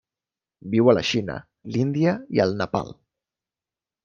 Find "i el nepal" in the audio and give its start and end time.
2.39-2.91